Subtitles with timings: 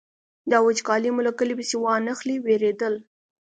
[0.51, 2.95] دا وچکالي مو له کلي پسې وانخلي وېرېدل.